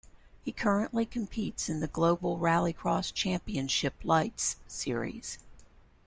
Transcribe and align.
He 0.41 0.51
currently 0.51 1.05
competes 1.05 1.69
in 1.69 1.79
the 1.79 1.85
Global 1.85 2.39
RallyCross 2.39 3.13
Championship 3.13 3.93
Lites 4.03 4.55
series. 4.65 5.37